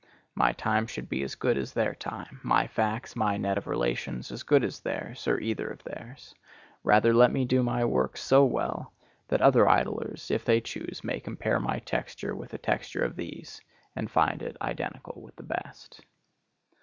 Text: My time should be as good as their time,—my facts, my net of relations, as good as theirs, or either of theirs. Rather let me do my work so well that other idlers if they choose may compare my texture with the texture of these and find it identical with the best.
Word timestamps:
My 0.33 0.51
time 0.53 0.87
should 0.87 1.09
be 1.09 1.21
as 1.21 1.35
good 1.35 1.59
as 1.59 1.73
their 1.73 1.93
time,—my 1.93 2.65
facts, 2.65 3.15
my 3.15 3.37
net 3.37 3.59
of 3.59 3.67
relations, 3.67 4.31
as 4.31 4.41
good 4.41 4.63
as 4.63 4.79
theirs, 4.79 5.27
or 5.27 5.39
either 5.39 5.69
of 5.69 5.83
theirs. 5.83 6.33
Rather 6.83 7.13
let 7.13 7.31
me 7.31 7.45
do 7.45 7.61
my 7.61 7.85
work 7.85 8.17
so 8.17 8.43
well 8.43 8.93
that 9.27 9.43
other 9.43 9.69
idlers 9.69 10.31
if 10.31 10.43
they 10.43 10.59
choose 10.59 11.03
may 11.03 11.19
compare 11.19 11.59
my 11.59 11.77
texture 11.77 12.35
with 12.35 12.49
the 12.49 12.57
texture 12.57 13.03
of 13.05 13.15
these 13.15 13.61
and 13.95 14.09
find 14.09 14.41
it 14.41 14.57
identical 14.63 15.21
with 15.21 15.35
the 15.35 15.43
best. 15.43 16.01